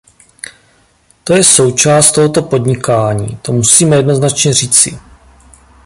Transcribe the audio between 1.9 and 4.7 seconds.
tohoto podnikání, to musíme jednoznačně